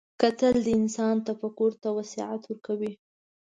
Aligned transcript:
کتل 0.21 0.55
د 0.65 0.67
انسان 0.79 1.15
تفکر 1.27 1.71
ته 1.81 1.89
وسعت 1.97 2.41
ورکوي 2.47 2.91